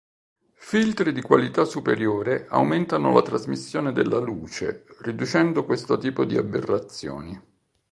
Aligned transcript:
Filtri 0.55 1.13
di 1.13 1.21
qualità 1.21 1.63
superiore 1.63 2.47
aumentano 2.49 3.13
la 3.13 3.21
trasmissione 3.21 3.91
della 3.93 4.17
luce, 4.17 4.85
riducendo 5.01 5.63
questo 5.63 5.99
tipo 5.99 6.25
di 6.25 6.37
aberrazioni. 6.37 7.39